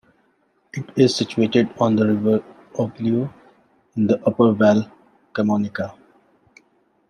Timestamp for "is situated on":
0.97-1.95